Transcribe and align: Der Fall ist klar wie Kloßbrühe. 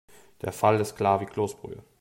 Der 0.41 0.51
Fall 0.51 0.79
ist 0.81 0.95
klar 0.95 1.21
wie 1.21 1.27
Kloßbrühe. 1.27 1.83